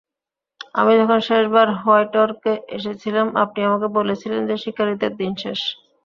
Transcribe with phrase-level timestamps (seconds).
[0.75, 5.59] আমি যখন শেষবার হোয়াইটরকে এসেছিলাম, আপনি আমাকে বলেছিলেন যে শিকারীদের দিন শেষ।